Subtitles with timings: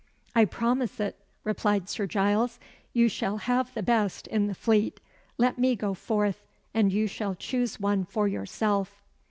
[0.35, 2.59] "I promise it," replied Sir Giles.
[2.91, 4.99] "You shall have the best in the Fleet.
[5.37, 6.43] Let me go forth,
[6.73, 9.03] and you shall choose one for yourself."